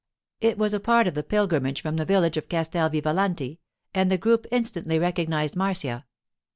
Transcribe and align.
It 0.39 0.57
was 0.57 0.73
a 0.73 0.79
part 0.79 1.05
of 1.05 1.13
the 1.13 1.21
pilgrimage 1.21 1.83
from 1.83 1.97
the 1.97 2.05
village 2.05 2.35
of 2.35 2.49
Castel 2.49 2.89
Vivalanti, 2.89 3.59
and 3.93 4.09
the 4.09 4.17
group 4.17 4.47
instantly 4.51 4.97
recognized 4.97 5.55
Marcia. 5.55 6.05